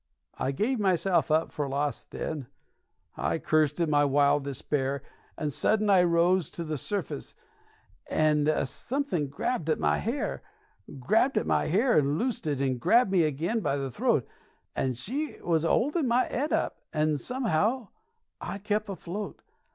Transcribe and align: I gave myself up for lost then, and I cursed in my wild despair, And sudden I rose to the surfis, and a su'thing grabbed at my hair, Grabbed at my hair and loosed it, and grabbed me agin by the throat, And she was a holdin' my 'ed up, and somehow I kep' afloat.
I 0.39 0.51
gave 0.51 0.79
myself 0.79 1.29
up 1.29 1.51
for 1.51 1.69
lost 1.69 2.09
then, 2.09 2.31
and 2.31 2.47
I 3.27 3.37
cursed 3.37 3.79
in 3.79 3.91
my 3.91 4.03
wild 4.03 4.43
despair, 4.45 5.03
And 5.37 5.53
sudden 5.53 5.91
I 5.91 6.01
rose 6.01 6.49
to 6.49 6.63
the 6.63 6.79
surfis, 6.79 7.35
and 8.07 8.47
a 8.47 8.65
su'thing 8.65 9.27
grabbed 9.29 9.69
at 9.69 9.77
my 9.77 9.99
hair, 9.99 10.41
Grabbed 10.99 11.37
at 11.37 11.45
my 11.45 11.67
hair 11.67 11.99
and 11.99 12.17
loosed 12.17 12.47
it, 12.47 12.63
and 12.63 12.79
grabbed 12.79 13.11
me 13.11 13.27
agin 13.27 13.59
by 13.59 13.77
the 13.77 13.91
throat, 13.91 14.27
And 14.75 14.97
she 14.97 15.39
was 15.39 15.63
a 15.63 15.69
holdin' 15.69 16.07
my 16.07 16.25
'ed 16.29 16.51
up, 16.51 16.81
and 16.91 17.19
somehow 17.19 17.89
I 18.41 18.57
kep' 18.57 18.89
afloat. 18.89 19.43